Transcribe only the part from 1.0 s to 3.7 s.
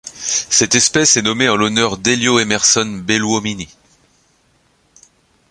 est nommée en l'honneur d'Helio Emerson Belluomini.